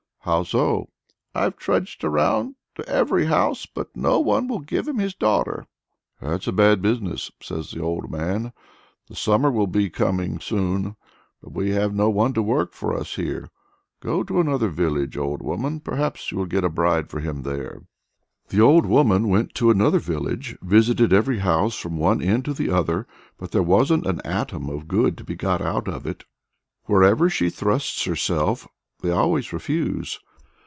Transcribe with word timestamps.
"How 0.23 0.43
so?" 0.43 0.91
"I've 1.33 1.57
trudged 1.57 2.03
round 2.03 2.53
to 2.75 2.87
every 2.87 3.25
house, 3.25 3.65
but 3.65 3.97
no 3.97 4.19
one 4.19 4.47
will 4.47 4.59
give 4.59 4.87
him 4.87 4.99
his 4.99 5.15
daughter." 5.15 5.65
"That's 6.21 6.45
a 6.45 6.51
bad 6.51 6.79
business!" 6.79 7.31
says 7.41 7.71
the 7.71 7.81
old 7.81 8.11
man; 8.11 8.53
"the 9.07 9.15
summer 9.15 9.49
will 9.49 9.65
soon 9.65 9.71
be 9.71 9.89
coming, 9.89 10.35
but 11.41 11.53
we 11.53 11.71
have 11.71 11.95
no 11.95 12.11
one 12.11 12.33
to 12.33 12.43
work 12.43 12.73
for 12.73 12.95
us 12.95 13.15
here. 13.15 13.49
Go 13.99 14.21
to 14.25 14.39
another 14.39 14.69
village, 14.69 15.17
old 15.17 15.41
woman, 15.41 15.79
perhaps 15.79 16.31
you 16.31 16.37
will 16.37 16.45
get 16.45 16.63
a 16.63 16.69
bride 16.69 17.09
for 17.09 17.19
him 17.19 17.41
there." 17.41 17.81
The 18.49 18.61
old 18.61 18.85
woman 18.85 19.27
went 19.27 19.55
to 19.55 19.71
another 19.71 19.99
village, 19.99 20.55
visited 20.61 21.11
every 21.11 21.39
house 21.39 21.79
from 21.79 21.97
one 21.97 22.21
end 22.21 22.45
to 22.45 22.53
the 22.53 22.69
other, 22.69 23.07
but 23.39 23.49
there 23.53 23.63
wasn't 23.63 24.05
an 24.05 24.21
atom 24.23 24.69
of 24.69 24.87
good 24.87 25.17
to 25.17 25.23
be 25.23 25.33
got 25.35 25.63
out 25.63 25.87
of 25.87 26.05
it. 26.05 26.25
Wherever 26.83 27.27
she 27.27 27.49
thrusts 27.49 28.05
herself, 28.05 28.67
they 29.03 29.09
always 29.09 29.51
refuse. 29.51 30.19